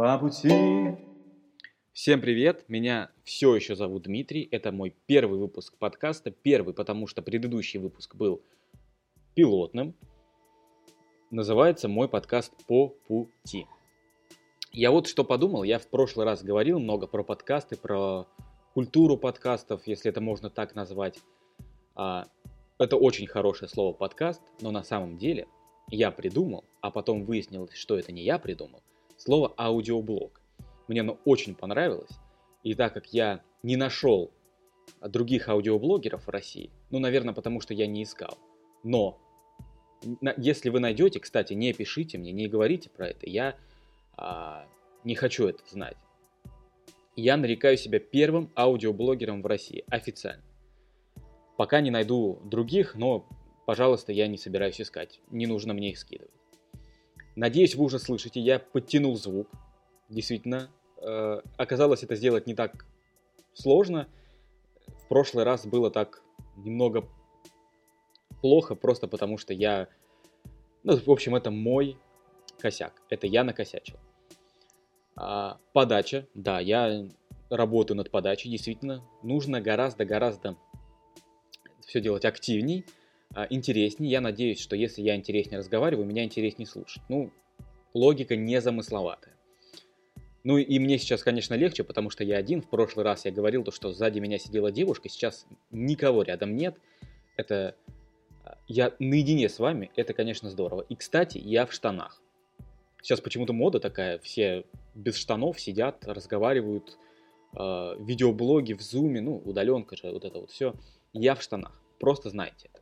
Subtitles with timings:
[0.00, 0.96] по пути.
[1.92, 7.20] Всем привет, меня все еще зовут Дмитрий, это мой первый выпуск подкаста, первый, потому что
[7.20, 8.40] предыдущий выпуск был
[9.34, 9.94] пилотным.
[11.30, 13.66] Называется мой подкаст «По пути».
[14.72, 18.24] Я вот что подумал, я в прошлый раз говорил много про подкасты, про
[18.72, 21.18] культуру подкастов, если это можно так назвать.
[21.94, 22.26] А,
[22.78, 25.46] это очень хорошее слово подкаст, но на самом деле
[25.90, 28.82] я придумал, а потом выяснилось, что это не я придумал,
[29.20, 30.40] слово аудиоблог.
[30.88, 32.10] Мне оно очень понравилось,
[32.62, 34.32] и так как я не нашел
[35.00, 38.38] других аудиоблогеров в России, ну, наверное, потому что я не искал,
[38.82, 39.20] но
[40.36, 43.56] если вы найдете, кстати, не пишите мне, не говорите про это, я
[44.16, 44.66] а,
[45.04, 45.96] не хочу это знать.
[47.14, 50.42] Я нарекаю себя первым аудиоблогером в России, официально.
[51.58, 53.28] Пока не найду других, но,
[53.66, 55.20] пожалуйста, я не собираюсь искать.
[55.30, 56.39] Не нужно мне их скидывать.
[57.36, 59.48] Надеюсь, вы уже слышите, я подтянул звук.
[60.08, 62.86] Действительно, э, оказалось это сделать не так
[63.54, 64.08] сложно.
[64.86, 66.22] В прошлый раз было так
[66.56, 67.08] немного
[68.40, 69.88] плохо, просто потому что я...
[70.82, 71.96] Ну, в общем, это мой
[72.58, 73.02] косяк.
[73.08, 73.98] Это я накосячил.
[75.16, 76.26] А, подача.
[76.34, 77.08] Да, я
[77.50, 79.04] работаю над подачей, действительно.
[79.22, 80.56] Нужно гораздо-гораздо
[81.86, 82.86] все делать активней,
[83.50, 84.10] интереснее.
[84.10, 87.02] Я надеюсь, что если я интереснее разговариваю, меня интереснее слушать.
[87.08, 87.30] Ну,
[87.94, 89.34] логика незамысловатая.
[90.42, 92.62] Ну и мне сейчас, конечно, легче, потому что я один.
[92.62, 96.76] В прошлый раз я говорил, то, что сзади меня сидела девушка, сейчас никого рядом нет.
[97.36, 97.76] Это
[98.44, 100.82] а, я наедине с вами, это, конечно, здорово.
[100.88, 102.22] И, кстати, я в штанах.
[103.02, 104.64] Сейчас почему-то мода такая, все
[104.94, 106.98] без штанов сидят, разговаривают,
[107.58, 110.74] э, видеоблоги в зуме, ну, удаленка же, вот это вот все.
[111.12, 111.80] Я в штанах.
[111.98, 112.79] Просто знайте это.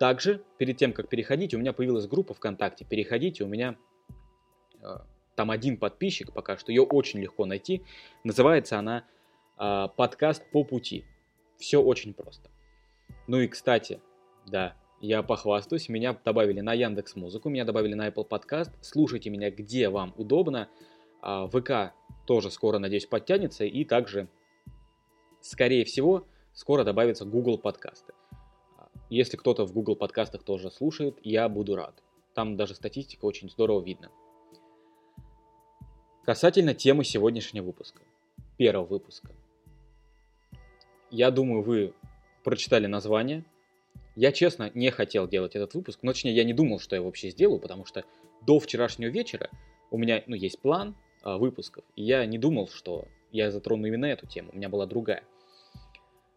[0.00, 2.86] Также, перед тем, как переходить, у меня появилась группа ВКонтакте.
[2.86, 3.76] Переходите, у меня
[4.82, 4.96] э,
[5.36, 7.84] там один подписчик пока что, ее очень легко найти.
[8.24, 9.04] Называется она
[9.58, 11.04] э, «Подкаст по пути».
[11.58, 12.48] Все очень просто.
[13.26, 14.00] Ну и, кстати,
[14.46, 18.70] да, я похвастаюсь, меня добавили на Яндекс Музыку, меня добавили на Apple Podcast.
[18.80, 20.70] Слушайте меня, где вам удобно.
[21.20, 21.94] А, ВК
[22.26, 23.66] тоже скоро, надеюсь, подтянется.
[23.66, 24.28] И также,
[25.42, 28.14] скорее всего, скоро добавится Google подкасты.
[29.10, 32.00] Если кто-то в Google подкастах тоже слушает, я буду рад.
[32.32, 34.10] Там даже статистика очень здорово видно.
[36.24, 38.02] Касательно темы сегодняшнего выпуска,
[38.56, 39.34] первого выпуска.
[41.10, 41.92] Я думаю, вы
[42.44, 43.44] прочитали название.
[44.14, 47.30] Я, честно, не хотел делать этот выпуск, но точнее, я не думал, что я вообще
[47.30, 48.04] сделаю, потому что
[48.46, 49.50] до вчерашнего вечера
[49.90, 54.06] у меня ну, есть план а, выпусков, и я не думал, что я затрону именно
[54.06, 55.24] эту тему, у меня была другая.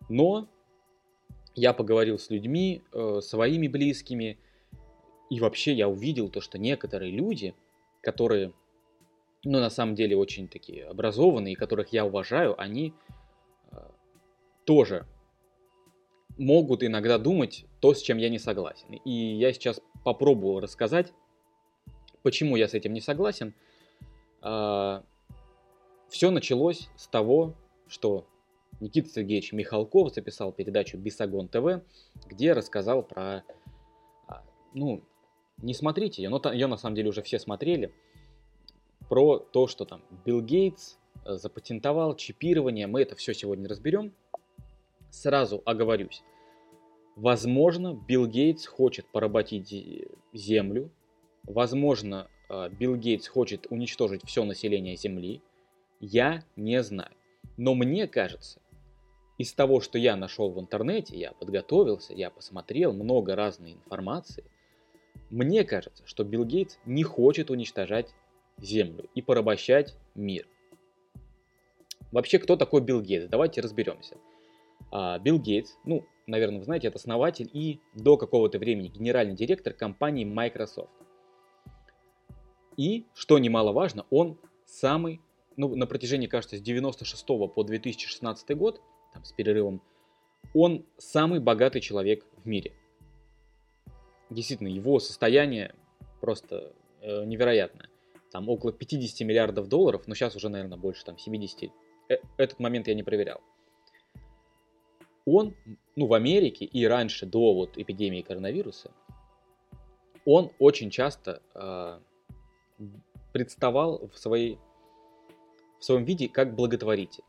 [0.09, 0.47] Но
[1.55, 4.37] я поговорил с людьми, э, своими близкими,
[5.29, 7.55] и вообще я увидел то, что некоторые люди,
[8.01, 8.53] которые,
[9.43, 12.93] ну, на самом деле очень такие образованные, которых я уважаю, они
[13.71, 13.77] э,
[14.65, 15.07] тоже
[16.37, 18.93] могут иногда думать то, с чем я не согласен.
[19.05, 21.13] И я сейчас попробую рассказать,
[22.23, 23.53] почему я с этим не согласен.
[24.41, 25.01] Э,
[26.09, 27.55] все началось с того,
[27.87, 28.27] что
[28.79, 31.83] Никита Сергеевич Михалков записал передачу «Бесогон ТВ»,
[32.27, 33.43] где рассказал про...
[34.27, 35.03] А, ну,
[35.57, 37.93] не смотрите ее, но ее на самом деле уже все смотрели.
[39.09, 42.87] Про то, что там Билл Гейтс э, запатентовал чипирование.
[42.87, 44.13] Мы это все сегодня разберем.
[45.09, 46.23] Сразу оговорюсь.
[47.15, 50.89] Возможно, Билл Гейтс хочет поработить Землю.
[51.43, 55.41] Возможно, э, Билл Гейтс хочет уничтожить все население Земли.
[55.99, 57.11] Я не знаю.
[57.57, 58.59] Но мне кажется,
[59.37, 64.43] из того, что я нашел в интернете, я подготовился, я посмотрел много разной информации,
[65.29, 68.13] мне кажется, что Билл Гейтс не хочет уничтожать
[68.59, 70.47] Землю и порабощать мир.
[72.11, 73.27] Вообще, кто такой Билл Гейтс?
[73.27, 74.17] Давайте разберемся.
[74.91, 79.73] А, Билл Гейтс, ну, наверное, вы знаете, это основатель и до какого-то времени генеральный директор
[79.73, 80.91] компании Microsoft.
[82.77, 85.19] И, что немаловажно, он самый,
[85.57, 88.79] ну, на протяжении, кажется, с 96 по 2016 год–
[89.13, 89.81] там, с перерывом,
[90.53, 92.73] он самый богатый человек в мире.
[94.29, 95.75] Действительно, его состояние
[96.21, 97.89] просто э, невероятное.
[98.31, 101.71] Там около 50 миллиардов долларов, но сейчас уже, наверное, больше там 70.
[102.09, 103.41] Э, этот момент я не проверял.
[105.25, 105.55] Он,
[105.95, 108.91] ну, в Америке и раньше, до вот эпидемии коронавируса,
[110.25, 111.99] он очень часто э,
[113.31, 114.57] представал в, своей,
[115.79, 117.23] в своем виде как благотворитель.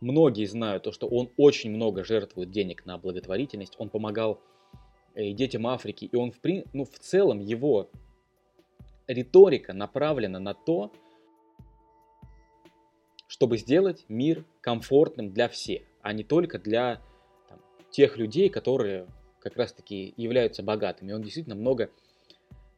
[0.00, 3.74] Многие знают то, что он очень много жертвует денег на благотворительность.
[3.78, 4.40] Он помогал
[5.14, 6.04] э, детям Африки.
[6.04, 6.36] И он, в,
[6.72, 7.90] ну, в целом, его
[9.06, 10.92] риторика направлена на то,
[13.26, 17.00] чтобы сделать мир комфортным для всех, а не только для
[17.48, 17.58] там,
[17.90, 19.06] тех людей, которые
[19.40, 21.12] как раз-таки являются богатыми.
[21.12, 21.90] Он действительно много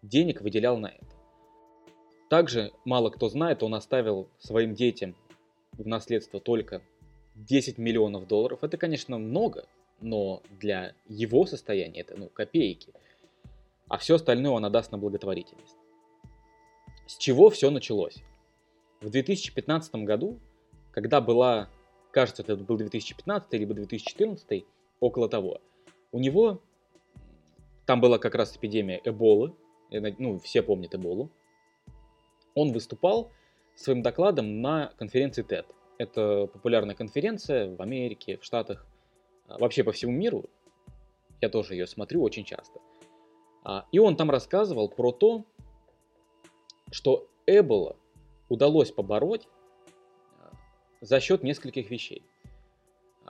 [0.03, 1.07] денег выделял на это.
[2.29, 5.17] Также мало кто знает, он оставил своим детям
[5.73, 6.83] в наследство только
[7.39, 8.63] 10 миллионов долларов.
[8.63, 9.67] Это, конечно, много,
[10.01, 12.93] но для его состояния это ну, копейки.
[13.89, 15.77] А все остальное он отдаст на благотворительность.
[17.07, 18.23] С чего все началось?
[19.01, 20.41] В 2015 году,
[20.91, 21.69] когда была,
[22.11, 24.65] кажется, это был 2015 либо 2014,
[25.01, 25.61] около того,
[26.11, 26.61] у него,
[27.87, 29.55] там была как раз эпидемия Эболы,
[29.91, 31.31] ну, все помнят Эболу,
[32.55, 33.31] он выступал
[33.75, 35.65] своим докладом на конференции TED.
[35.99, 38.87] Это популярная конференция в Америке, в Штатах,
[39.49, 40.45] а, вообще по всему миру.
[41.41, 42.81] Я тоже ее смотрю очень часто.
[43.65, 45.45] А, и он там рассказывал про то,
[46.91, 47.97] что Эбола
[48.49, 49.49] удалось побороть
[50.39, 50.53] а,
[51.01, 52.23] за счет нескольких вещей.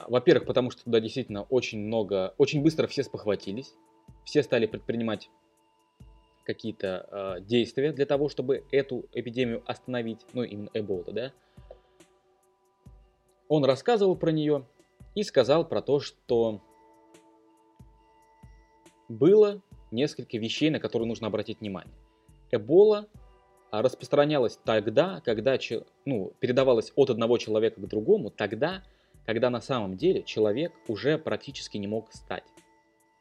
[0.06, 3.75] Во-первых, потому что туда действительно очень много, очень быстро все спохватились,
[4.25, 5.29] все стали предпринимать
[6.44, 11.32] какие-то э, действия для того, чтобы эту эпидемию остановить, ну именно Эбола, да.
[13.49, 14.67] Он рассказывал про нее
[15.15, 16.61] и сказал про то, что
[19.09, 21.95] было несколько вещей, на которые нужно обратить внимание.
[22.50, 23.09] Эбола
[23.71, 25.59] распространялась тогда, когда
[26.05, 28.83] ну, передавалась от одного человека к другому, тогда,
[29.27, 32.44] когда на самом деле человек уже практически не мог встать.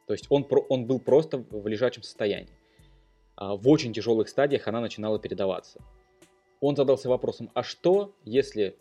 [0.06, 2.53] То есть он, он был просто в лежачем состоянии.
[3.35, 5.81] А, в очень тяжелых стадиях она начинала передаваться.
[6.62, 8.77] Он задался вопросом, а что, если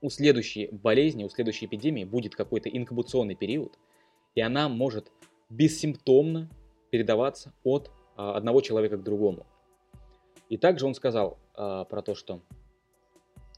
[0.00, 3.78] у следующей болезни, у следующей эпидемии будет какой-то инкубационный период,
[4.34, 5.10] и она может
[5.50, 6.48] бессимптомно
[6.90, 9.46] передаваться от а, одного человека к другому.
[10.48, 12.40] И также он сказал а, про то, что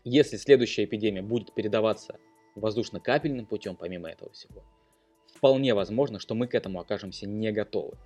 [0.04, 2.18] если следующая эпидемия будет передаваться
[2.56, 4.62] воздушно-капельным путем, помимо этого всего,
[5.26, 7.96] вполне возможно, что мы к этому окажемся не готовы.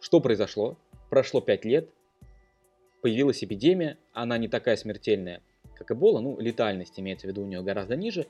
[0.00, 0.76] Что произошло?
[1.10, 1.90] Прошло 5 лет,
[3.00, 5.42] появилась эпидемия, она не такая смертельная,
[5.78, 8.26] как Эбола, ну, летальность имеется в виду у нее гораздо ниже,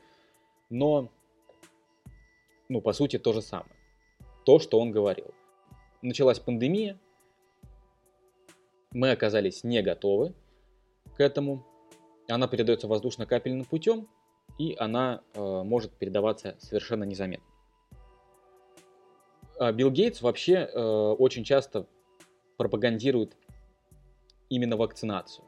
[0.71, 1.11] но,
[2.69, 3.75] ну, по сути, то же самое.
[4.45, 5.35] То, что он говорил.
[6.03, 6.99] Началась пандемия,
[8.93, 10.35] мы оказались не готовы
[11.17, 11.67] к этому.
[12.29, 14.09] Она передается воздушно-капельным путем,
[14.59, 17.47] и она э, может передаваться совершенно незаметно.
[19.59, 20.81] А Билл Гейтс вообще э,
[21.19, 21.87] очень часто
[22.57, 23.37] пропагандирует
[24.49, 25.48] именно вакцинацию.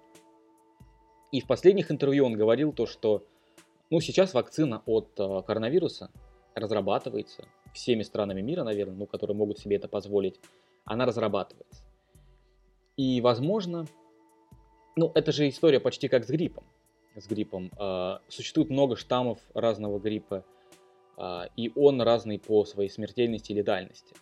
[1.33, 3.25] И в последних интервью он говорил то, что
[3.91, 6.11] ну, сейчас вакцина от э, коронавируса
[6.55, 10.41] разрабатывается всеми странами мира, наверное, ну, которые могут себе это позволить.
[10.85, 11.85] Она разрабатывается.
[12.97, 13.87] И, возможно,
[14.97, 16.65] ну, это же история почти как с гриппом.
[17.17, 17.71] С гриппом.
[17.79, 20.45] Э, существует много штаммов разного гриппа,
[21.17, 24.15] э, и он разный по своей смертельности и летальности.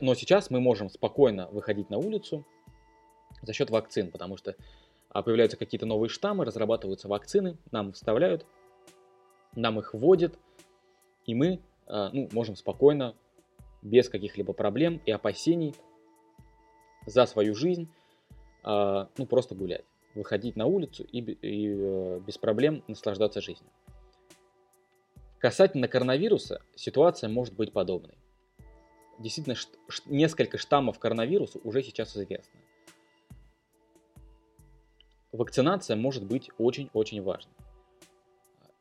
[0.00, 2.44] Но сейчас мы можем спокойно выходить на улицу
[3.42, 4.56] за счет вакцин, потому что
[5.14, 8.44] а, появляются какие-то новые штаммы, разрабатываются вакцины, нам вставляют,
[9.54, 10.38] нам их вводят,
[11.24, 13.14] и мы а, ну, можем спокойно,
[13.80, 15.74] без каких-либо проблем и опасений
[17.06, 17.88] за свою жизнь,
[18.62, 19.84] а, ну, просто гулять,
[20.14, 23.70] выходить на улицу и, и э, без проблем наслаждаться жизнью.
[25.38, 28.14] Касательно коронавируса, ситуация может быть подобной
[29.18, 29.56] действительно
[30.06, 32.60] несколько штаммов коронавируса уже сейчас известно.
[35.34, 37.52] Вакцинация может быть очень-очень важной.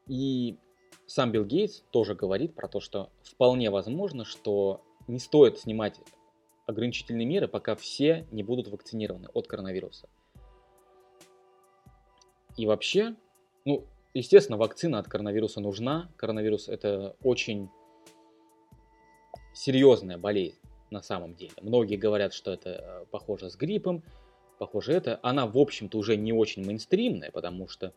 [0.05, 0.55] И
[1.07, 5.99] сам Билл Гейтс тоже говорит про то, что вполне возможно, что не стоит снимать
[6.67, 10.07] ограничительные меры, пока все не будут вакцинированы от коронавируса.
[12.55, 13.15] И вообще,
[13.65, 16.11] ну, естественно, вакцина от коронавируса нужна.
[16.17, 17.67] Коронавирус это очень
[19.55, 20.59] серьезная болезнь
[20.91, 21.53] на самом деле.
[21.63, 24.03] Многие говорят, что это э, похоже с гриппом,
[24.59, 25.19] похоже это.
[25.23, 27.93] Она, в общем-то, уже не очень мейнстримная, потому что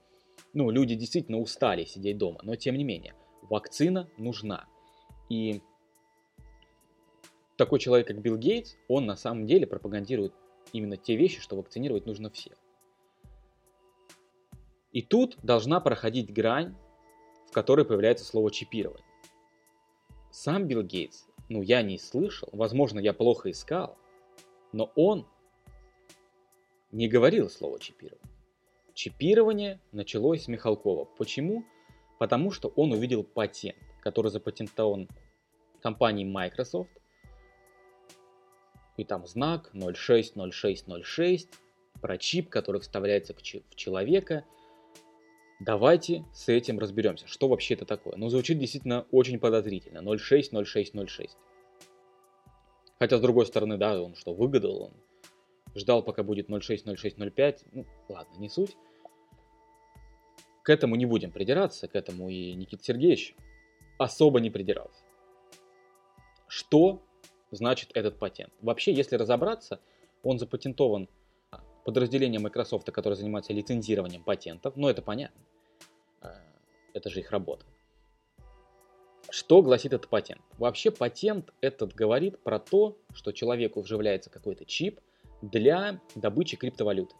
[0.52, 2.40] ну, люди действительно устали сидеть дома.
[2.42, 4.66] Но, тем не менее, вакцина нужна.
[5.28, 5.60] И
[7.56, 10.32] такой человек, как Билл Гейтс, он на самом деле пропагандирует
[10.72, 12.54] именно те вещи, что вакцинировать нужно всех.
[14.92, 16.74] И тут должна проходить грань,
[17.48, 19.04] в которой появляется слово чипирование.
[20.30, 23.96] Сам Билл Гейтс ну, я не слышал, возможно, я плохо искал,
[24.72, 25.26] но он
[26.96, 28.32] не говорил слово чипирование.
[28.94, 31.04] Чипирование началось с Михалкова.
[31.04, 31.62] Почему?
[32.18, 35.06] Потому что он увидел патент, который запатентован
[35.82, 36.90] компанией Microsoft.
[38.96, 41.50] И там знак 060606
[42.00, 44.46] про чип, который вставляется в человека.
[45.60, 48.16] Давайте с этим разберемся, что вообще это такое.
[48.16, 49.98] Ну, звучит действительно очень подозрительно.
[49.98, 51.30] 0,6, 0,6, 0,6.
[52.98, 55.05] Хотя, с другой стороны, да, он что, выгадал, он
[55.76, 57.58] ждал, пока будет 0,6, 0,6, 0,5.
[57.72, 58.76] Ну, ладно, не суть.
[60.62, 63.36] К этому не будем придираться, к этому и Никита Сергеевич
[63.98, 65.04] особо не придирался.
[66.48, 67.02] Что
[67.50, 68.52] значит этот патент?
[68.60, 69.80] Вообще, если разобраться,
[70.22, 71.08] он запатентован
[71.86, 75.40] подразделением Microsoft, которое занимается лицензированием патентов, но это понятно.
[76.20, 76.34] А,
[76.94, 77.64] это же их работа.
[79.30, 80.42] Что гласит этот патент?
[80.58, 85.00] Вообще патент этот говорит про то, что человеку вживляется какой-то чип
[85.42, 87.14] для добычи криптовалюты.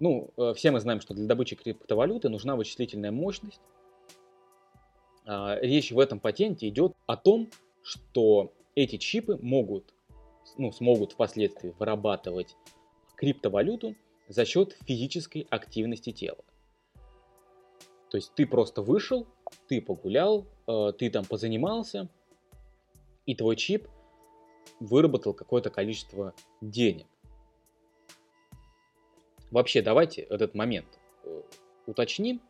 [0.00, 3.60] Ну, э, все мы знаем, что для добычи криптовалюты нужна вычислительная мощность.
[5.26, 7.50] А, речь в этом патенте идет о том,
[7.82, 9.94] что эти чипы могут,
[10.56, 12.56] ну, смогут впоследствии вырабатывать
[13.16, 13.94] криптовалюту
[14.28, 16.44] за счет физической активности тела.
[18.10, 19.26] То есть ты просто вышел,
[19.68, 22.08] ты погулял, э, ты там позанимался,
[23.26, 23.86] и твой чип
[24.80, 27.06] выработал какое-то количество денег.
[29.50, 30.86] Вообще, давайте этот момент
[31.24, 31.42] э,
[31.86, 32.40] уточним.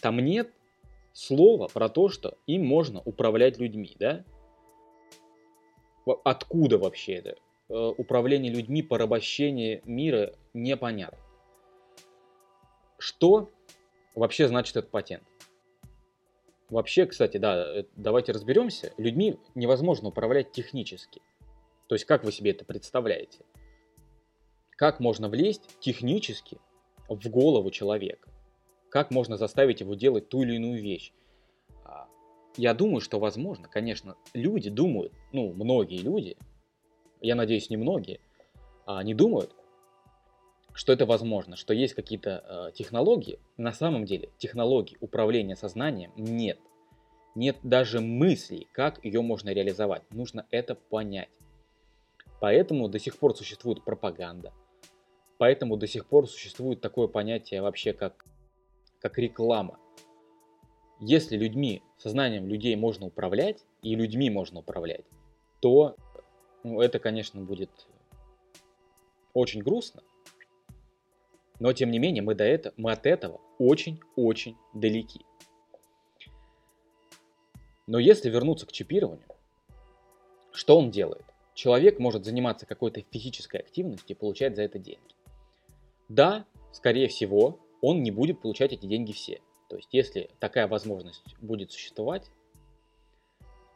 [0.00, 0.52] Там нет
[1.12, 4.24] слова про то, что им можно управлять людьми, да?
[6.24, 7.36] Откуда вообще это?
[7.68, 11.18] Э, управление людьми, порабощение мира непонятно.
[12.98, 13.50] Что
[14.14, 15.24] вообще значит этот патент?
[16.74, 18.92] Вообще, кстати, да, э, давайте разберемся.
[18.96, 21.22] Людьми невозможно управлять технически.
[21.86, 23.44] То есть, как вы себе это представляете?
[24.70, 26.58] Как можно влезть технически
[27.08, 28.28] в голову человека?
[28.88, 31.12] Как можно заставить его делать ту или иную вещь?
[31.84, 32.08] А,
[32.56, 36.36] я думаю, что возможно, конечно, люди думают, ну, многие люди,
[37.20, 38.18] я надеюсь, не многие,
[38.84, 39.54] а они думают,
[40.74, 43.38] что это возможно, что есть какие-то э, технологии.
[43.56, 46.58] На самом деле технологий управления сознанием нет.
[47.34, 50.02] Нет даже мыслей, как ее можно реализовать.
[50.10, 51.30] Нужно это понять.
[52.40, 54.52] Поэтому до сих пор существует пропаганда,
[55.38, 58.24] Поэтому до сих пор существует такое понятие вообще как,
[59.00, 59.78] как реклама.
[61.00, 65.04] Если людьми, сознанием людей можно управлять, и людьми можно управлять,
[65.60, 65.96] то
[66.62, 67.70] ну, это, конечно, будет
[69.34, 70.02] очень грустно.
[71.60, 75.24] Но, тем не менее, мы, до этого, мы от этого очень-очень далеки.
[77.86, 79.26] Но если вернуться к чипированию,
[80.52, 81.24] что он делает?
[81.54, 85.14] Человек может заниматься какой-то физической активностью и получать за это деньги.
[86.08, 89.40] Да, скорее всего, он не будет получать эти деньги все.
[89.68, 92.30] То есть, если такая возможность будет существовать,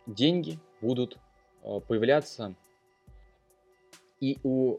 [0.07, 1.19] деньги будут
[1.63, 2.55] э, появляться
[4.21, 4.79] и у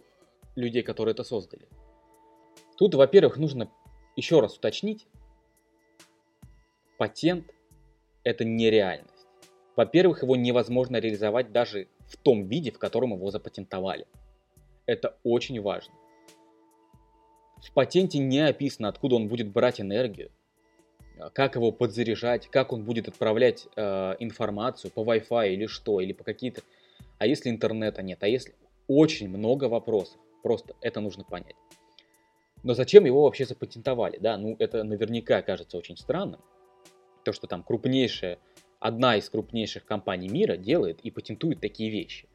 [0.55, 1.67] людей, которые это создали.
[2.79, 3.69] Тут, во-первых, нужно
[4.15, 5.05] еще раз уточнить,
[6.97, 7.53] патент–
[8.23, 9.27] это нереальность.
[9.75, 14.07] Во-первых, его невозможно реализовать даже в том виде, в котором его запатентовали.
[14.85, 15.93] Это очень важно.
[17.61, 20.31] В патенте не описано, откуда он будет брать энергию,
[21.33, 26.23] как его подзаряжать, как он будет отправлять э, информацию по Wi-Fi или что, или по
[26.23, 26.61] какие-то...
[27.17, 28.55] А если интернета нет, а если...
[28.87, 31.57] Очень много вопросов, просто это нужно понять.
[32.63, 34.17] Но зачем его вообще запатентовали?
[34.17, 36.41] Да, ну это наверняка кажется очень странным.
[37.23, 38.39] То, что там крупнейшая,
[38.79, 42.27] одна из крупнейших компаний мира делает и патентует такие вещи.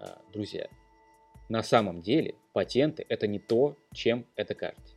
[0.00, 0.68] А, друзья,
[1.48, 4.94] на самом деле патенты это не то, чем это кажется.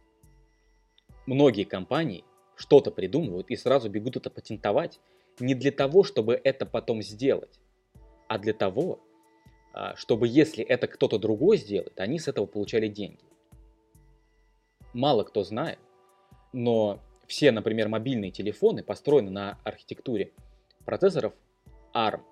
[1.26, 2.24] Многие компании
[2.56, 5.00] что-то придумывают и сразу бегут это патентовать
[5.40, 7.60] не для того, чтобы это потом сделать,
[8.28, 9.00] а для того,
[9.74, 13.27] а, чтобы если это кто-то другой сделает, они с этого получали деньги.
[14.98, 15.78] Мало кто знает,
[16.54, 20.34] но все, например, мобильные телефоны построены на архитектуре
[20.86, 21.34] процессоров
[21.94, 22.24] ARM.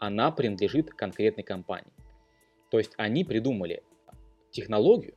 [0.00, 1.92] Она принадлежит конкретной компании.
[2.72, 3.84] То есть они придумали
[4.50, 5.14] технологию,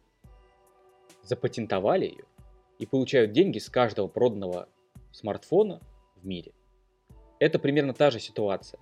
[1.24, 2.26] запатентовали ее
[2.78, 4.70] и получают деньги с каждого проданного
[5.12, 5.82] смартфона
[6.18, 6.52] в мире.
[7.40, 8.80] Это примерно та же ситуация.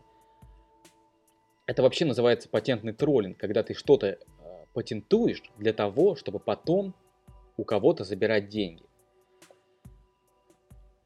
[1.65, 4.17] Это вообще называется патентный троллинг, когда ты что-то э,
[4.73, 6.93] патентуешь для того, чтобы потом
[7.57, 8.85] у кого-то забирать деньги.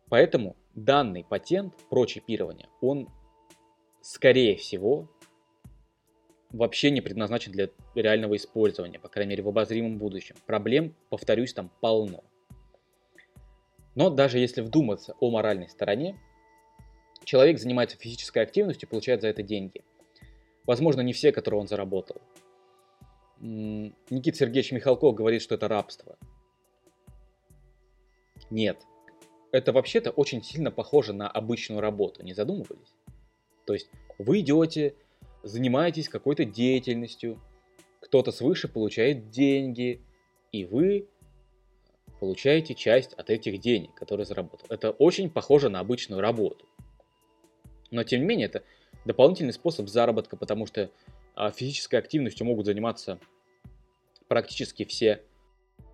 [0.09, 3.09] Поэтому данный патент про чипирование, он
[4.01, 5.09] скорее всего
[6.49, 10.35] вообще не предназначен для реального использования, по крайней мере в обозримом будущем.
[10.45, 12.23] Проблем, повторюсь, там полно.
[13.95, 16.19] Но даже если вдуматься о моральной стороне,
[17.23, 19.83] человек занимается физической активностью, получает за это деньги.
[20.65, 22.21] Возможно, не все, которые он заработал.
[23.39, 26.17] Никита Сергеевич Михалков говорит, что это рабство.
[28.51, 28.85] Нет.
[29.51, 32.93] Это вообще-то очень сильно похоже на обычную работу, не задумывались?
[33.65, 34.95] То есть вы идете,
[35.43, 37.41] занимаетесь какой-то деятельностью,
[37.99, 40.01] кто-то свыше получает деньги,
[40.51, 41.07] и вы
[42.19, 44.67] получаете часть от этих денег, которые заработал.
[44.69, 46.65] Это очень похоже на обычную работу.
[47.89, 48.63] Но тем не менее, это
[49.05, 50.91] дополнительный способ заработка, потому что
[51.35, 53.19] а, физической активностью могут заниматься
[54.27, 55.23] практически все.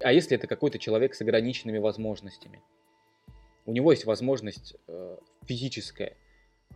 [0.01, 2.61] А если это какой-то человек с ограниченными возможностями?
[3.65, 6.15] У него есть возможность э, физическая,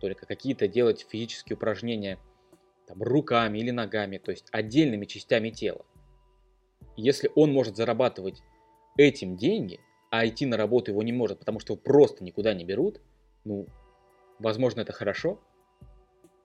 [0.00, 2.18] только какие-то делать физические упражнения
[2.86, 5.84] там, руками или ногами, то есть отдельными частями тела.
[6.96, 8.42] Если он может зарабатывать
[8.96, 12.64] этим деньги, а идти на работу его не может, потому что его просто никуда не
[12.64, 13.00] берут,
[13.44, 13.66] ну,
[14.38, 15.40] возможно, это хорошо.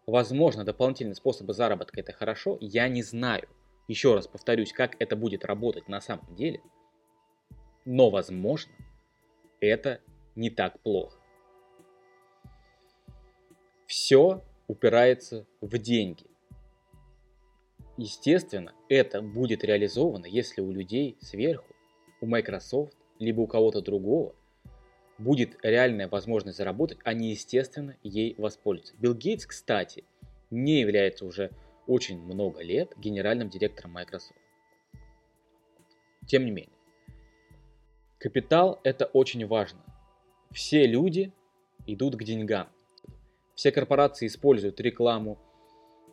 [0.06, 3.50] Возможно, дополнительные способы заработка это хорошо, я не знаю.
[3.88, 6.62] Еще раз повторюсь, как это будет работать на самом деле.
[7.86, 8.74] Но, возможно,
[9.62, 10.02] это
[10.36, 11.18] не так плохо.
[13.86, 16.26] Все упирается в деньги.
[17.96, 21.74] Естественно, это будет реализовано, если у людей сверху
[22.22, 24.36] у Microsoft, либо у кого-то другого,
[25.18, 28.96] будет реальная возможность заработать, они, естественно, ей воспользуются.
[28.98, 30.04] Билл Гейтс, кстати,
[30.52, 31.52] не является уже
[31.88, 34.40] очень много лет генеральным директором Microsoft.
[36.26, 36.76] Тем не менее,
[38.20, 39.80] капитал это очень важно.
[40.52, 41.32] Все люди
[41.86, 42.68] идут к деньгам.
[43.56, 45.40] Все корпорации используют рекламу,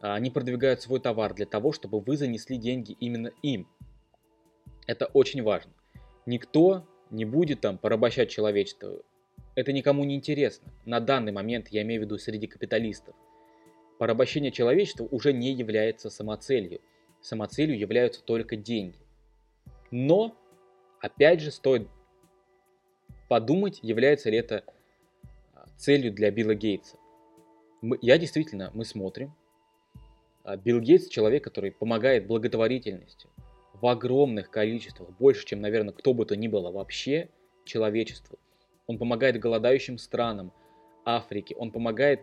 [0.01, 3.69] а, они продвигают свой товар для того, чтобы вы занесли деньги именно им.
[4.87, 5.73] Это очень важно.
[6.27, 9.03] Никто не будет там порабощать человечество.
[9.55, 10.73] Это никому не интересно.
[10.85, 13.15] На данный момент, я имею в виду среди капиталистов.
[13.99, 16.81] Порабощение человечества уже не является самоцелью.
[17.21, 18.99] Самоцелью являются только деньги.
[19.91, 20.37] Но,
[21.01, 21.89] опять же, стоит
[23.29, 24.65] подумать, является ли это
[25.55, 26.97] а, целью для Билла Гейтса.
[27.81, 29.35] Мы, я действительно, мы смотрим.
[30.43, 33.31] А, Билл Гейтс человек, который помогает благотворительностью,
[33.75, 37.29] в огромных количествах, больше, чем, наверное, кто бы то ни было вообще
[37.65, 38.39] человечеству.
[38.87, 40.53] Он помогает голодающим странам
[41.05, 42.21] Африки, он помогает,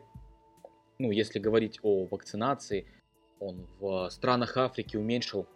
[1.01, 2.85] ну, если говорить о вакцинации,
[3.39, 5.47] он в странах Африки уменьшил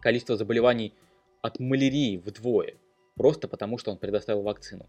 [0.00, 0.94] количество заболеваний
[1.42, 2.74] от малярии вдвое,
[3.16, 4.86] просто потому что он предоставил вакцину.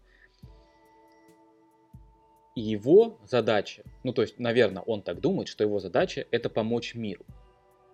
[2.54, 6.94] И его задача, ну то есть, наверное, он так думает, что его задача это помочь
[6.94, 7.24] миру.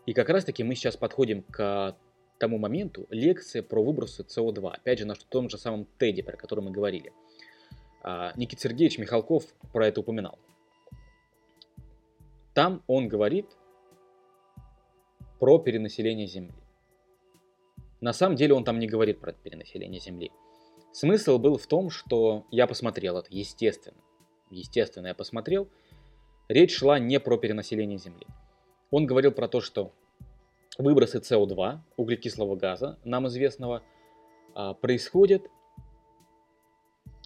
[0.04, 1.96] И как раз таки мы сейчас подходим к
[2.38, 4.72] тому моменту лекция про выбросы СО2.
[4.72, 7.12] Опять же, на том же самом ТЭДе, про который мы говорили.
[8.02, 10.38] А, Никита Сергеевич Михалков про это упоминал.
[12.58, 13.46] Там он говорит
[15.38, 16.56] про перенаселение Земли.
[18.00, 20.32] На самом деле он там не говорит про перенаселение Земли.
[20.90, 24.00] Смысл был в том, что я посмотрел это, естественно.
[24.50, 25.68] Естественно, я посмотрел.
[26.48, 28.26] Речь шла не про перенаселение Земли.
[28.90, 29.92] Он говорил про то, что
[30.78, 33.84] выбросы СО2, углекислого газа, нам известного,
[34.56, 35.44] а, происходят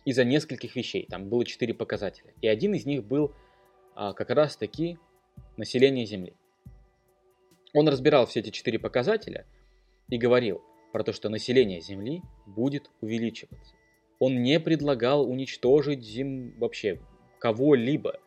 [0.05, 1.07] из-за нескольких вещей.
[1.09, 2.35] Там было четыре показателя.
[2.43, 3.33] И один из них был
[3.95, 4.59] а, как раз
[5.53, 6.35] таки население Земли.
[7.75, 9.47] Он разбирал все эти четыре показателя
[10.09, 10.63] и говорил
[10.93, 13.75] про то, что население Земли будет увеличиваться.
[14.19, 16.59] Он не предлагал уничтожить зем...
[16.59, 17.01] вообще
[17.39, 18.21] кого-либо.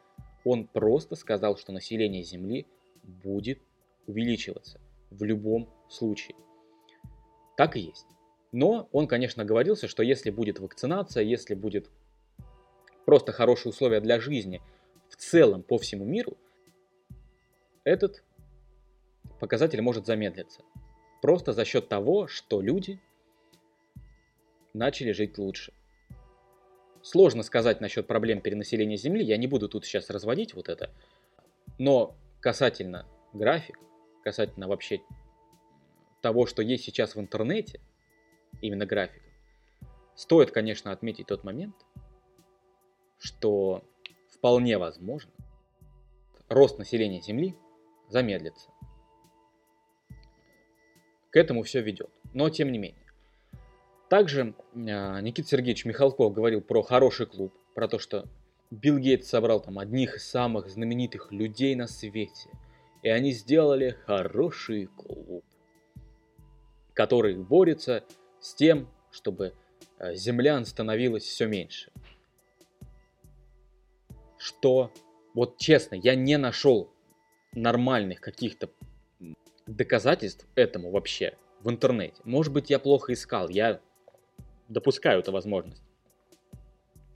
[0.44, 2.66] Он просто сказал, что население Земли
[3.04, 3.60] будет
[4.08, 4.80] увеличиваться
[5.12, 6.36] в любом случае.
[7.56, 8.08] Так и есть.
[8.52, 11.90] Но он, конечно, говорился, что если будет вакцинация, если будет
[13.06, 14.62] просто хорошие условия для жизни
[15.10, 16.38] в целом по всему миру,
[17.86, 18.24] этот
[19.40, 20.64] показатель может замедлиться.
[21.22, 23.00] Просто за счет того, что люди
[24.74, 25.72] начали жить лучше.
[27.02, 30.92] Сложно сказать насчет проблем перенаселения Земли, я не буду тут сейчас разводить вот это.
[31.78, 33.80] Но касательно график,
[34.24, 35.02] касательно вообще
[36.22, 37.80] того, что есть сейчас в интернете,
[38.62, 39.30] именно графика,
[40.16, 41.76] стоит, конечно, отметить тот момент,
[43.20, 43.84] что
[44.32, 45.32] вполне возможно
[46.50, 47.56] рост населения Земли
[48.10, 48.70] замедлится.
[51.32, 52.10] К этому все ведет.
[52.34, 53.12] Но тем не менее.
[54.10, 58.26] Также а, Никита Сергеевич Михалков говорил про хороший клуб, про то, что
[58.72, 62.50] Билл Гейтс собрал там одних из самых знаменитых людей на свете–
[63.06, 65.46] и они сделали хороший клуб,
[66.96, 68.04] который борется
[68.40, 69.54] с тем, чтобы
[70.00, 71.92] э, землян становилось все меньше.
[74.40, 74.92] Что,
[75.36, 76.95] вот честно, я не нашел
[77.56, 78.70] нормальных каких-то
[79.66, 82.22] доказательств этому вообще в интернете.
[82.24, 83.80] Может быть, я плохо искал, я
[84.68, 85.84] допускаю эту возможность.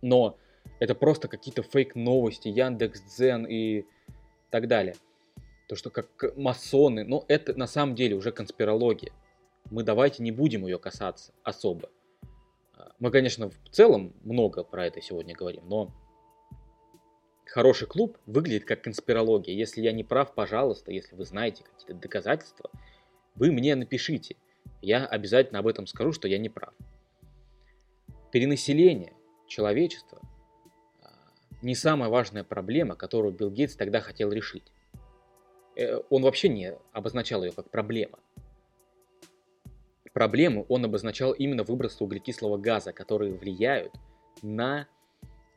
[0.02, 0.38] Но
[0.80, 3.86] это просто какие-то фейк-новости, Яндекс, Дзен и
[4.50, 4.96] так далее.
[5.68, 9.12] То, что как масоны, но это на самом деле уже конспирология.
[9.70, 11.90] Мы давайте не будем ее касаться особо.
[12.98, 15.92] Мы, конечно, в целом много про это сегодня говорим, но
[17.50, 19.54] хороший клуб выглядит как конспирология.
[19.54, 22.70] Если я не прав, пожалуйста, если вы знаете какие-то доказательства,
[23.36, 24.36] вы мне напишите.
[24.82, 26.74] Я обязательно об этом скажу, что я не прав.
[28.32, 29.14] Перенаселение
[29.48, 30.22] человечества
[31.02, 31.10] а,
[31.62, 34.72] не самая важная проблема, которую Билл Гейтс тогда хотел решить.
[35.76, 38.20] Э, он вообще не обозначал ее как проблема.
[40.14, 43.94] Проблему он обозначал именно выбросы углекислого газа, которые влияют
[44.42, 44.88] на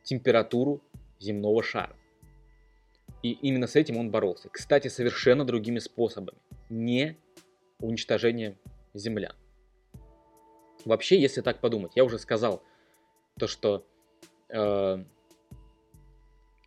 [0.03, 0.81] температуру
[1.23, 1.97] земного шара.
[3.23, 4.49] И именно с этим он боролся.
[4.49, 6.39] Кстати, совершенно другими способами.
[6.69, 7.17] Не
[7.79, 8.59] уничтожение
[8.95, 9.35] землян.
[10.85, 12.63] Вообще, если так подумать, я уже сказал
[13.39, 13.87] то, что
[14.49, 15.05] э,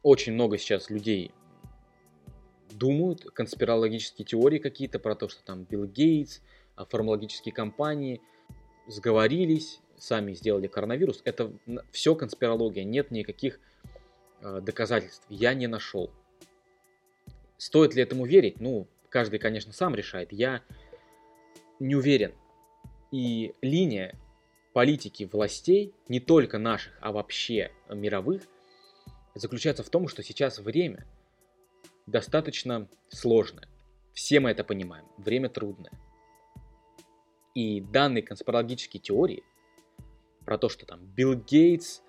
[0.04, 1.32] очень много сейчас людей
[2.72, 6.42] думают, конспирологические теории какие-то про то, что там Билл Гейтс,
[6.76, 8.22] а, фармакологические компании
[8.88, 11.22] сговорились, сами сделали коронавирус.
[11.26, 11.52] Это
[11.92, 13.60] все конспирология, нет никаких
[14.62, 15.26] доказательств.
[15.30, 16.12] Я не нашел.
[17.58, 18.60] Стоит ли этому верить?
[18.60, 20.32] Ну, каждый, конечно, сам решает.
[20.32, 20.62] Я
[21.80, 22.34] не уверен.
[23.12, 24.20] И линия
[24.74, 28.44] политики властей, не только наших, а вообще мировых,
[29.34, 31.06] заключается в том, что сейчас время
[32.06, 33.68] достаточно сложное.
[34.14, 35.06] Все мы это понимаем.
[35.18, 35.92] Время трудное.
[37.54, 39.44] И данные конспирологические теории
[40.46, 42.02] про то, что там Билл Гейтс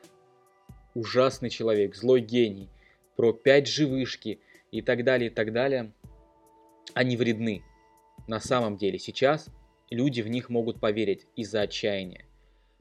[0.96, 2.70] ужасный человек, злой гений,
[3.16, 5.92] про 5G вышки и так далее, и так далее,
[6.94, 7.62] они вредны.
[8.26, 9.48] На самом деле сейчас
[9.90, 12.24] люди в них могут поверить из-за отчаяния,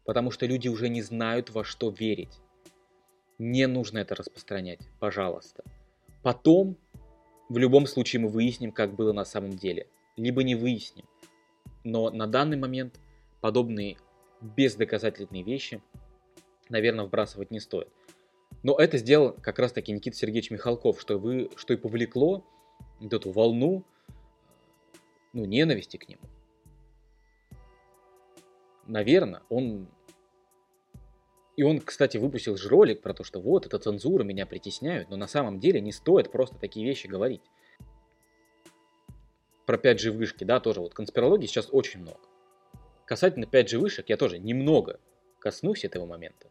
[0.06, 2.40] потому что люди уже не знают во что верить.
[3.38, 5.64] Не нужно это распространять, пожалуйста.
[6.24, 6.78] Потом,
[7.50, 9.88] в любом случае, мы выясним, как было на самом деле.
[10.16, 11.06] Либо не выясним.
[11.84, 12.98] Но на данный момент
[13.42, 13.98] подобные
[14.42, 15.82] бездоказательные вещи,
[16.70, 17.90] наверное, вбрасывать не стоит.
[18.66, 22.44] Но это сделал как раз таки Никита Сергеевич Михалков, что, вы, что и повлекло
[23.00, 23.86] вот эту волну
[25.34, 26.24] ну, ненависти к нему.
[28.88, 29.88] Наверное, он...
[31.56, 35.16] И он, кстати, выпустил же ролик про то, что вот, это цензура, меня притесняют, но
[35.16, 37.44] на самом деле не стоит просто такие вещи говорить
[39.68, 42.22] про 5G вышки, да, тоже вот конспирологии сейчас очень много.
[43.06, 45.00] Касательно 5G вышек я тоже немного
[45.38, 46.50] коснусь этого момента.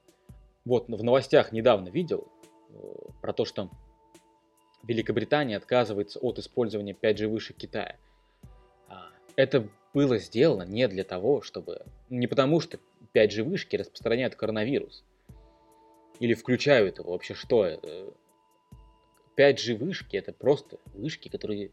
[0.65, 2.29] Вот в новостях недавно видел
[2.71, 2.75] э,
[3.21, 3.71] про то, что
[4.83, 7.97] Великобритания отказывается от использования 5G вышек Китая.
[8.89, 11.85] А, это было сделано не для того, чтобы...
[12.11, 12.79] Не потому, что
[13.15, 15.05] 5G вышки распространяют коронавирус.
[16.21, 17.13] Или включают его.
[17.13, 17.67] Вообще что?
[19.37, 21.71] 5G э, вышки это просто вышки, которые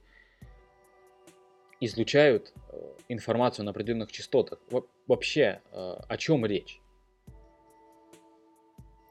[1.80, 4.60] излучают э, информацию на определенных частотах.
[5.08, 6.81] Вообще, э, о чем речь?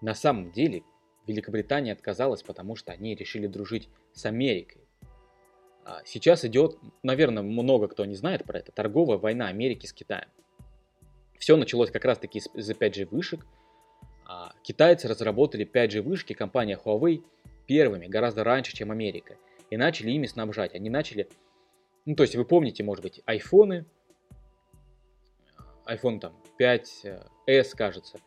[0.00, 0.82] На самом деле,
[1.26, 4.82] Великобритания отказалась, потому что они решили дружить с Америкой.
[5.84, 10.28] А сейчас идет, наверное, много кто не знает про это, торговая война Америки с Китаем.
[11.38, 13.46] Все началось как раз-таки из-за 5G вышек.
[14.26, 17.24] А китайцы разработали 5G вышки, компания Huawei,
[17.66, 19.36] первыми, гораздо раньше, чем Америка.
[19.70, 20.74] И начали ими снабжать.
[20.74, 21.28] Они начали
[22.10, 23.86] ну, то есть вы помните, может быть, айфоны,
[25.86, 28.18] iPhone там 5s, э, кажется,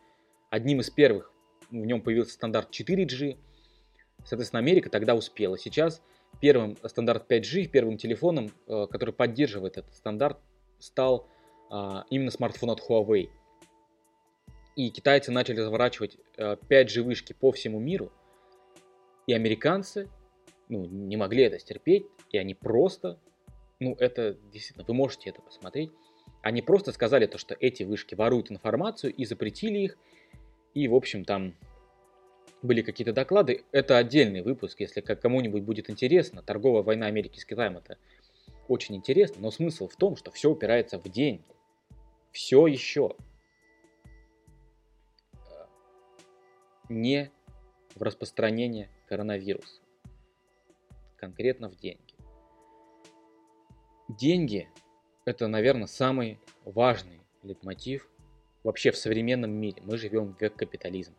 [0.50, 1.33] одним из первых
[1.82, 3.36] в нем появился стандарт 4G,
[4.24, 5.58] соответственно, Америка тогда успела.
[5.58, 6.02] Сейчас
[6.40, 10.38] первым стандарт 5G, первым телефоном, э, который поддерживает этот стандарт,
[10.78, 11.28] стал
[11.70, 13.30] а, именно смартфон от Huawei.
[14.76, 18.12] И китайцы начали разворачивать 5G э, вышки по всему миру,
[19.26, 20.10] и американцы
[20.68, 23.18] ну, не могли это стерпеть, и они просто
[23.80, 25.92] ну, это действительно, вы можете это посмотреть.
[26.42, 29.98] Они просто сказали то, что эти вышки воруют информацию и запретили их.
[30.74, 31.54] И, в общем, там
[32.62, 33.64] были какие-то доклады.
[33.72, 36.42] Это отдельный выпуск, если кому-нибудь будет интересно.
[36.42, 37.96] Торговая война Америки с Китаем это
[38.68, 41.44] очень интересно, но смысл в том, что все упирается в деньги.
[42.32, 43.14] Все еще
[46.88, 47.30] не
[47.94, 49.80] в распространение коронавируса.
[51.16, 52.14] Конкретно в деньги.
[54.08, 54.68] Деньги–
[55.24, 58.08] это, наверное, самый важный лейтмотив
[58.64, 59.82] вообще в современном мире.
[59.84, 61.14] Мы живем в век капитализма.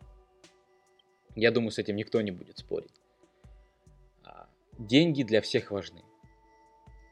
[1.34, 3.00] Я думаю, с этим никто не будет спорить.
[4.24, 6.02] А, деньги для всех важны.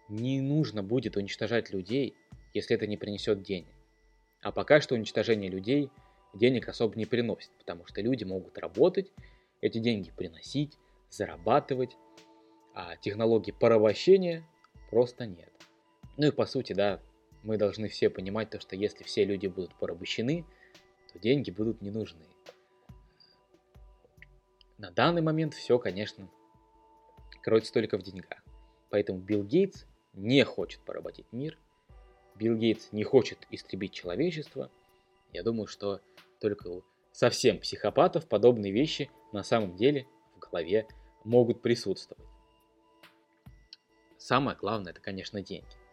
[0.09, 2.15] Не нужно будет уничтожать людей,
[2.53, 3.69] если это не принесет денег.
[4.43, 5.91] А пока что уничтожение людей
[6.35, 9.11] денег особо не приносит, потому что люди могут работать,
[9.61, 10.77] эти деньги приносить,
[11.09, 11.97] зарабатывать,
[12.75, 14.45] а технологии порабощения
[14.91, 15.53] просто нет.
[16.17, 17.01] Ну и по сути, да,
[17.45, 20.45] мы должны все понимать то, что если все люди будут порабощены,
[21.13, 22.25] то деньги будут не нужны.
[24.79, 26.29] На данный момент все, конечно,
[27.43, 28.43] кроется только в деньгах.
[28.91, 31.59] Поэтому Билл Гейтс не хочет поработить мир,
[32.35, 34.71] Билл Гейтс не хочет истребить человечество.
[35.33, 36.01] Я думаю, что
[36.41, 40.89] только у совсем психопатов подобные вещи на самом деле в голове
[41.25, 42.25] могут присутствовать.
[44.17, 45.84] Самое главное это, конечно, деньги.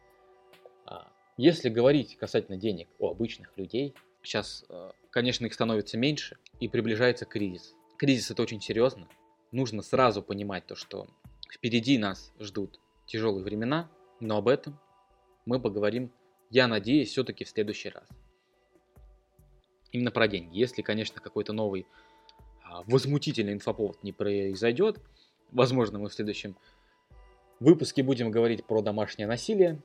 [1.44, 7.26] Если говорить касательно денег у обычных людей, сейчас, э, конечно, их становится меньше и приближается
[7.26, 7.74] кризис.
[7.98, 9.08] Кризис это очень серьезно.
[9.52, 11.08] Нужно сразу понимать то, что
[11.52, 14.80] впереди нас ждут тяжелые времена, но об этом
[15.48, 16.12] мы поговорим,
[16.52, 18.08] я надеюсь, все-таки в следующий раз.
[19.92, 20.56] Именно про деньги.
[20.56, 21.88] Если, конечно, какой-то новый
[22.64, 25.00] а, возмутительный инфоповод не произойдет,
[25.52, 26.56] возможно, мы в следующем
[27.60, 29.82] выпуске будем говорить про домашнее насилие.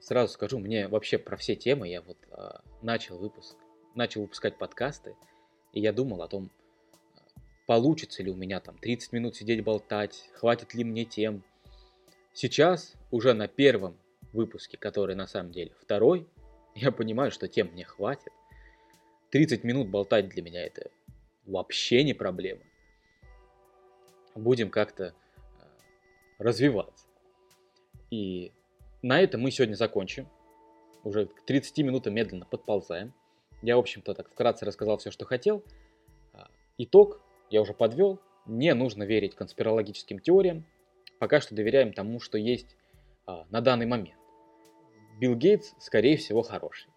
[0.00, 3.56] Сразу скажу, мне вообще про все темы я вот а, начал выпуск,
[3.94, 5.14] начал выпускать подкасты,
[5.72, 6.50] и я думал о том,
[7.66, 11.44] получится ли у меня там 30 минут сидеть болтать, хватит ли мне тем.
[12.32, 13.98] Сейчас, уже на первом
[14.32, 16.26] выпуске, который на самом деле второй,
[16.74, 18.32] я понимаю, что тем мне хватит.
[19.30, 20.90] 30 минут болтать для меня это
[21.44, 22.62] вообще не проблема.
[24.34, 25.12] Будем как-то э,
[26.38, 27.06] развиваться.
[28.10, 28.52] И
[29.02, 30.28] на этом мы сегодня закончим.
[31.04, 33.14] Уже к 30 минутам медленно подползаем.
[33.62, 35.62] Я, в общем-то, так вкратце рассказал все, что хотел.
[36.32, 38.20] А, итог я уже подвел.
[38.46, 40.66] Не нужно верить конспирологическим теориям.
[41.18, 42.76] Пока что доверяем тому, что есть
[43.26, 44.18] а, на данный момент.
[45.18, 46.90] Билл Гейтс, скорее всего, хороший.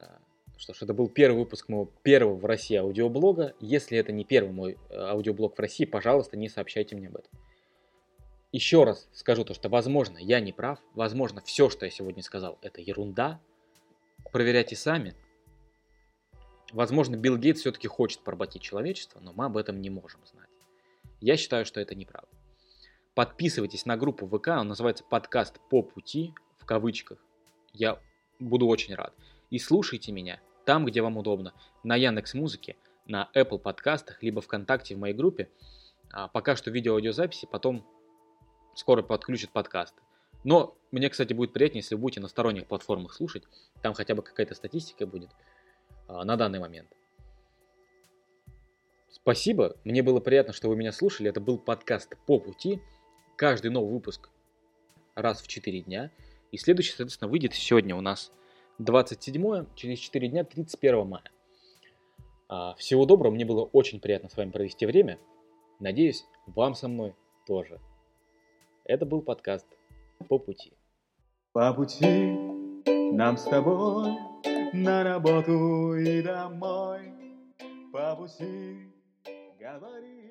[0.00, 0.18] А,
[0.56, 3.54] что ж, это был первый выпуск моего первого в России аудиоблога.
[3.60, 7.30] Если это не первый мой э, аудиоблог в России, пожалуйста, не сообщайте мне об этом.
[8.56, 10.78] Еще раз скажу то, что, возможно, я не прав.
[10.94, 13.38] Возможно, все, что я сегодня сказал, это ерунда.
[14.32, 15.14] Проверяйте сами.
[16.72, 20.48] Возможно, Билл Гейтс все-таки хочет поработить человечество, но мы об этом не можем знать.
[21.20, 22.30] Я считаю, что это неправда.
[23.14, 27.18] Подписывайтесь на группу ВК, он называется «Подкаст по пути», в кавычках.
[27.74, 28.00] Я
[28.38, 29.12] буду очень рад.
[29.50, 31.52] И слушайте меня там, где вам удобно,
[31.84, 35.50] на Яндекс Музыке, на Apple подкастах, либо ВКонтакте в моей группе.
[36.10, 37.86] А пока что видео-аудиозаписи, потом
[38.76, 40.00] скоро подключат подкасты.
[40.44, 43.42] Но мне, кстати, будет приятнее, если вы будете на сторонних платформах слушать.
[43.82, 45.30] Там хотя бы какая-то статистика будет.
[46.06, 46.88] А, на данный момент.
[49.10, 51.28] Спасибо, мне было приятно, что вы меня слушали.
[51.28, 52.80] Это был подкаст «По пути».
[53.34, 54.30] Каждый новый выпуск
[55.14, 56.12] раз в 4 дня.
[56.52, 58.30] И следующий, соответственно, выйдет сегодня у нас
[58.78, 61.24] 27 через 4 дня, 31 мая.
[62.48, 65.18] А, всего доброго, мне было очень приятно с вами провести время.
[65.80, 67.14] Надеюсь, вам со мной
[67.46, 67.80] тоже.
[68.88, 69.66] Это был подкаст
[70.28, 70.72] «По пути».
[71.52, 72.38] По пути
[73.12, 74.12] нам с тобой
[74.72, 77.12] на работу и домой
[77.92, 78.92] по пути
[79.58, 80.25] говори.